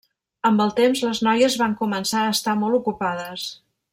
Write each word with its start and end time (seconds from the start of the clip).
Amb 0.49 0.63
el 0.63 0.71
temps 0.79 1.01
les 1.07 1.21
noies 1.27 1.59
van 1.63 1.77
començar 1.83 2.23
a 2.29 2.33
estar 2.39 2.57
molt 2.65 2.79
ocupades. 2.83 3.49